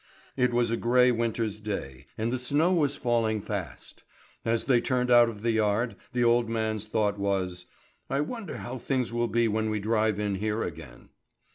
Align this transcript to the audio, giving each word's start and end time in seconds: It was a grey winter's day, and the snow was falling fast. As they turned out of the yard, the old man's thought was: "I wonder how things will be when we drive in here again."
It 0.35 0.51
was 0.51 0.71
a 0.71 0.77
grey 0.77 1.11
winter's 1.11 1.59
day, 1.59 2.07
and 2.17 2.33
the 2.33 2.39
snow 2.39 2.73
was 2.73 2.95
falling 2.97 3.39
fast. 3.39 4.01
As 4.43 4.65
they 4.65 4.81
turned 4.81 5.11
out 5.11 5.29
of 5.29 5.43
the 5.43 5.51
yard, 5.51 5.95
the 6.11 6.23
old 6.23 6.49
man's 6.49 6.87
thought 6.87 7.19
was: 7.19 7.67
"I 8.09 8.21
wonder 8.21 8.57
how 8.57 8.79
things 8.79 9.13
will 9.13 9.27
be 9.27 9.47
when 9.47 9.69
we 9.69 9.79
drive 9.79 10.19
in 10.19 10.33
here 10.37 10.63
again." 10.63 11.09